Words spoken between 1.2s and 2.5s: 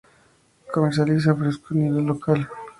fresco a nivel local.